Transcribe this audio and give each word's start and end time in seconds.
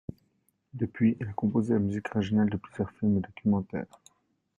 Depuis, 0.73 1.15
il 1.19 1.27
a 1.27 1.33
composé 1.33 1.73
la 1.75 1.79
musique 1.79 2.15
originale 2.15 2.49
de 2.49 2.57
plusieurs 2.57 2.89
films 2.89 3.17
et 3.17 3.21
documentaires. 3.21 4.01